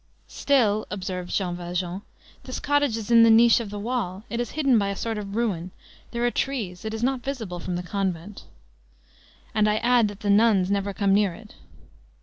[0.27, 2.01] "Still," observed Jean Valjean,
[2.45, 5.19] "this cottage is in the niche of the wall, it is hidden by a sort
[5.19, 5.69] of ruin,
[6.09, 8.45] there are trees, it is not visible from the convent."
[9.53, 11.53] "And I add that the nuns never come near it."